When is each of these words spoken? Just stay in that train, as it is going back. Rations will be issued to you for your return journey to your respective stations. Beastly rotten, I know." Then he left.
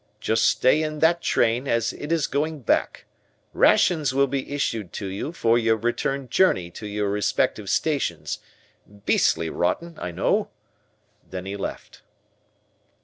Just 0.19 0.45
stay 0.47 0.81
in 0.81 0.97
that 0.97 1.21
train, 1.21 1.67
as 1.67 1.93
it 1.93 2.11
is 2.11 2.25
going 2.25 2.61
back. 2.61 3.05
Rations 3.53 4.15
will 4.15 4.25
be 4.25 4.51
issued 4.51 4.91
to 4.93 5.05
you 5.05 5.31
for 5.31 5.59
your 5.59 5.77
return 5.77 6.27
journey 6.27 6.71
to 6.71 6.87
your 6.87 7.07
respective 7.11 7.69
stations. 7.69 8.39
Beastly 9.05 9.51
rotten, 9.51 9.99
I 10.01 10.09
know." 10.09 10.49
Then 11.29 11.45
he 11.45 11.55
left. 11.55 12.01